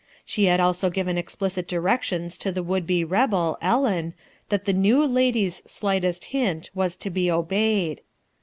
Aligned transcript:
She 0.25 0.45
had 0.45 0.59
also 0.59 0.89
given 0.89 1.15
explicit 1.15 1.67
directions 1.67 2.35
to 2.39 2.51
the 2.51 2.63
would 2.63 2.87
be 2.87 3.03
rebel, 3.03 3.59
Ellen 3.61 4.15
that 4.49 4.65
the 4.65 4.73
"new 4.73 5.05
lady's" 5.05 5.61
slightest 5.79 6.23
hint 6.33 6.71
was 6.73 6.97
to 6.97 7.11
be 7.11 7.29
obeyed. 7.29 8.01